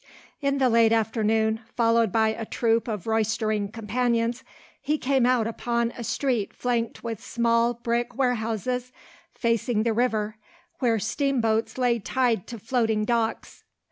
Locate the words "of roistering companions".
2.87-4.43